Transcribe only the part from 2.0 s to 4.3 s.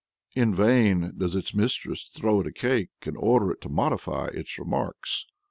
throw it a cake, and order it to modify